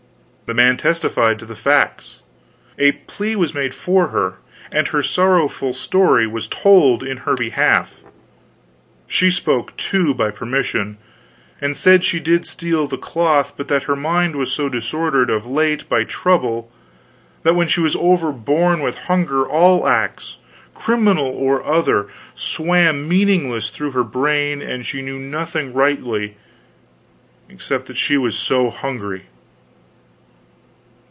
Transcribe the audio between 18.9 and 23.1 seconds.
hunger all acts, criminal or other, swam